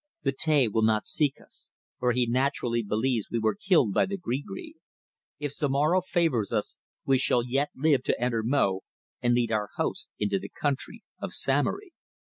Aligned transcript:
Betea 0.25 0.71
will 0.71 0.81
not 0.81 1.05
seek 1.05 1.39
us, 1.39 1.69
for 1.99 2.11
he 2.11 2.25
naturally 2.25 2.81
believes 2.81 3.29
we 3.29 3.37
were 3.37 3.53
killed 3.53 3.93
by 3.93 4.07
the 4.07 4.17
gree 4.17 4.41
gree. 4.41 4.73
If 5.37 5.51
Zomara 5.53 6.01
favours 6.01 6.51
us 6.51 6.79
we 7.05 7.19
shall 7.19 7.43
yet 7.43 7.69
live 7.75 8.01
to 8.05 8.19
enter 8.19 8.41
Mo 8.41 8.81
and 9.21 9.35
lead 9.35 9.51
our 9.51 9.69
hosts 9.75 10.09
into 10.17 10.39
the 10.39 10.49
country 10.49 11.03
of 11.19 11.33
Samory." 11.33 11.93